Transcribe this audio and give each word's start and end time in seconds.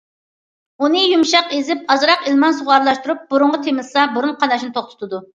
ئۇنى 0.85 1.01
يۇمشاق 1.01 1.51
ئېزىپ 1.57 1.83
ئازراق 1.95 2.23
ئىلمان 2.31 2.55
سۇغا 2.59 2.73
ئارىلاشتۇرۇپ 2.77 3.21
بۇرۇنغا 3.33 3.59
تېمىتسا 3.67 4.07
بۇرۇن 4.15 4.33
قاناشنى 4.45 4.71
توختىتىدۇ. 4.79 5.21